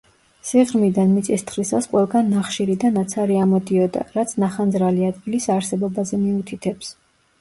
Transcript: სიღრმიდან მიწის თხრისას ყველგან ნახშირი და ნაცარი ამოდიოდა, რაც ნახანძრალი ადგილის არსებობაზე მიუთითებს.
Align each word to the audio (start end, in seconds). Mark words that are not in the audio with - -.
სიღრმიდან 0.51 1.11
მიწის 1.17 1.43
თხრისას 1.49 1.87
ყველგან 1.91 2.31
ნახშირი 2.35 2.77
და 2.85 2.91
ნაცარი 2.97 3.37
ამოდიოდა, 3.43 4.03
რაც 4.17 4.35
ნახანძრალი 4.45 5.07
ადგილის 5.11 5.47
არსებობაზე 5.57 6.25
მიუთითებს. 6.27 6.95